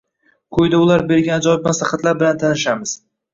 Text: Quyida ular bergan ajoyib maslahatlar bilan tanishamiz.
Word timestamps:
Quyida 0.55 0.79
ular 0.85 1.03
bergan 1.11 1.35
ajoyib 1.41 1.69
maslahatlar 1.69 2.19
bilan 2.23 2.41
tanishamiz. 2.47 2.97